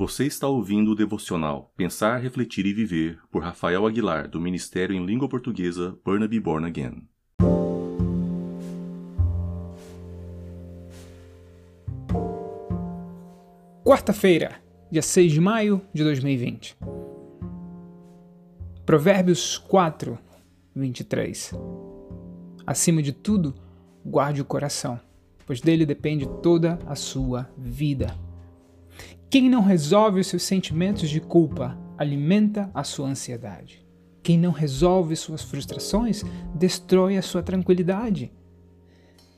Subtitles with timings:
[0.00, 5.04] Você está ouvindo o devocional Pensar, Refletir e Viver por Rafael Aguilar, do Ministério em
[5.04, 7.06] Língua Portuguesa Burnaby Born Again.
[13.84, 14.58] Quarta-feira,
[14.90, 16.78] dia 6 de maio de 2020.
[18.86, 20.18] Provérbios 4,
[20.74, 21.52] 23.
[22.66, 23.54] Acima de tudo,
[24.02, 24.98] guarde o coração,
[25.44, 28.16] pois dele depende toda a sua vida.
[29.30, 33.86] Quem não resolve os seus sentimentos de culpa alimenta a sua ansiedade.
[34.24, 38.32] Quem não resolve suas frustrações destrói a sua tranquilidade.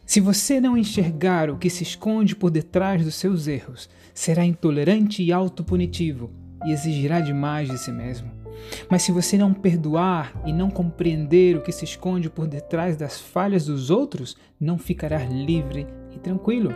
[0.07, 5.23] Se você não enxergar o que se esconde por detrás dos seus erros, será intolerante
[5.23, 6.31] e autopunitivo
[6.65, 8.33] e exigirá demais de si mesmo.
[8.89, 13.21] Mas se você não perdoar e não compreender o que se esconde por detrás das
[13.21, 16.71] falhas dos outros, não ficará livre e tranquilo.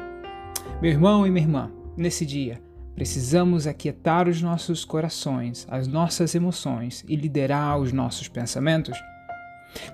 [0.82, 2.65] Meu irmão e minha irmã, nesse dia,
[2.96, 8.98] precisamos aquietar os nossos corações, as nossas emoções e liderar os nossos pensamentos.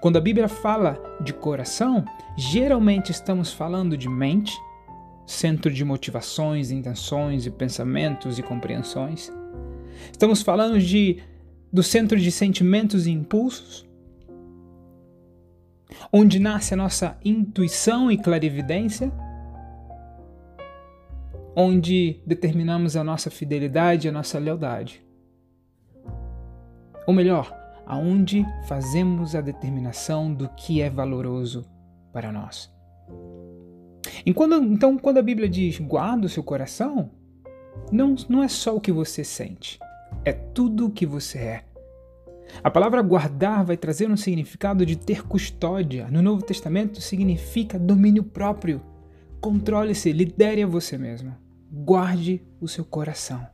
[0.00, 2.04] Quando a Bíblia fala de coração,
[2.38, 4.56] geralmente estamos falando de mente,
[5.26, 9.32] centro de motivações, intenções e pensamentos e compreensões.
[10.12, 11.20] Estamos falando de
[11.72, 13.84] do centro de sentimentos e impulsos,
[16.12, 19.10] onde nasce a nossa intuição e clarividência,
[21.54, 25.04] onde determinamos a nossa fidelidade e a nossa lealdade.
[27.06, 27.52] Ou melhor,
[27.86, 31.64] aonde fazemos a determinação do que é valoroso
[32.12, 32.72] para nós.
[34.24, 37.10] Enquanto, então, quando a Bíblia diz guarda o seu coração,
[37.90, 39.78] não, não é só o que você sente,
[40.24, 41.64] é tudo o que você é.
[42.62, 46.08] A palavra guardar vai trazer um significado de ter custódia.
[46.10, 48.82] No Novo Testamento significa domínio próprio.
[49.40, 51.34] Controle-se, lidere a você mesmo.
[51.74, 53.46] Guarde o seu coração.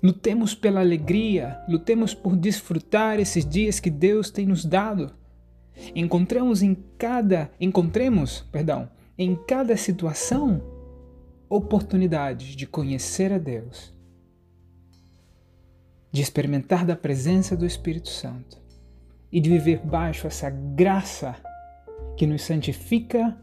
[0.00, 5.12] Lutemos pela alegria, lutemos por desfrutar esses dias que Deus tem nos dado.
[5.92, 8.88] Encontremos em cada, encontremos, perdão,
[9.18, 10.62] em cada situação
[11.48, 13.92] oportunidades de conhecer a Deus,
[16.12, 18.62] de experimentar da presença do Espírito Santo
[19.32, 21.34] e de viver baixo essa graça
[22.16, 23.36] que nos santifica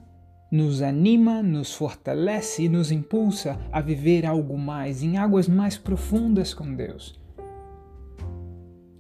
[0.52, 6.54] nos anima, nos fortalece e nos impulsa a viver algo mais, em águas mais profundas
[6.54, 7.18] com Deus.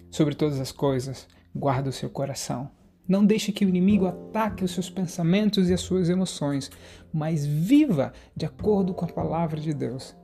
[0.10, 2.72] Sobre todas as coisas, guarda o seu coração.
[3.06, 6.72] Não deixe que o inimigo ataque os seus pensamentos e as suas emoções,
[7.12, 10.16] mas viva de acordo com a palavra de Deus.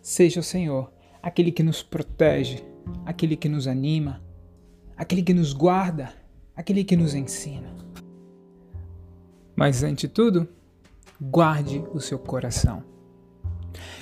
[0.00, 2.62] Seja o Senhor aquele que nos protege,
[3.04, 4.22] aquele que nos anima,
[4.96, 6.12] aquele que nos guarda,
[6.54, 7.85] aquele que nos ensina.
[9.56, 10.46] Mas ante tudo,
[11.18, 12.84] guarde o seu coração.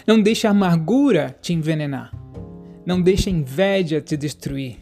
[0.04, 2.12] Não deixe a amargura te envenenar.
[2.84, 4.78] Não deixe a inveja te destruir.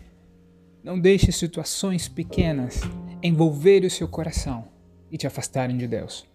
[0.82, 2.80] Não deixe situações pequenas
[3.22, 4.64] envolver o seu coração
[5.10, 6.26] e te afastarem de Deus.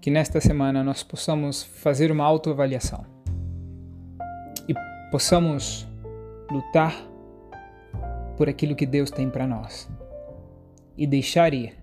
[0.00, 3.06] Que nesta semana nós possamos fazer uma autoavaliação
[4.66, 4.74] e
[5.12, 5.86] possamos
[6.50, 6.96] lutar
[8.36, 9.88] por aquilo que Deus tem para nós
[10.96, 11.81] e deixar ir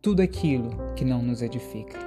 [0.00, 1.98] tudo aquilo que não nos edifica.